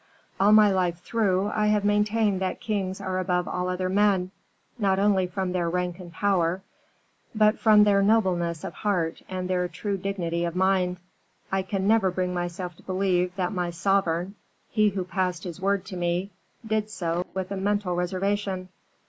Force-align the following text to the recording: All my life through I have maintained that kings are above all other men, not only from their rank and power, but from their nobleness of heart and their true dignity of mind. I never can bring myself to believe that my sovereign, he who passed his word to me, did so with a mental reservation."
All 0.39 0.51
my 0.51 0.71
life 0.71 0.97
through 1.03 1.51
I 1.53 1.67
have 1.67 1.85
maintained 1.85 2.41
that 2.41 2.59
kings 2.59 2.99
are 2.99 3.19
above 3.19 3.47
all 3.47 3.69
other 3.69 3.87
men, 3.87 4.31
not 4.79 4.97
only 4.97 5.27
from 5.27 5.51
their 5.51 5.69
rank 5.69 5.99
and 5.99 6.11
power, 6.11 6.63
but 7.35 7.59
from 7.59 7.83
their 7.83 8.01
nobleness 8.01 8.63
of 8.63 8.73
heart 8.73 9.21
and 9.29 9.47
their 9.47 9.67
true 9.67 9.97
dignity 9.97 10.43
of 10.43 10.55
mind. 10.55 10.97
I 11.51 11.67
never 11.73 12.09
can 12.09 12.15
bring 12.15 12.33
myself 12.33 12.75
to 12.77 12.81
believe 12.81 13.35
that 13.35 13.53
my 13.53 13.69
sovereign, 13.69 14.33
he 14.71 14.89
who 14.89 15.03
passed 15.03 15.43
his 15.43 15.61
word 15.61 15.85
to 15.85 15.95
me, 15.97 16.31
did 16.65 16.89
so 16.89 17.27
with 17.35 17.51
a 17.51 17.55
mental 17.57 17.95
reservation." 17.95 18.69